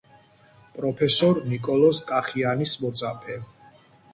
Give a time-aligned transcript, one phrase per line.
[0.77, 3.37] პროფესორ ნიკოლოზ კახიანის მოწაფე.